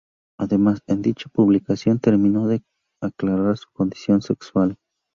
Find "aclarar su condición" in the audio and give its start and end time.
3.01-4.23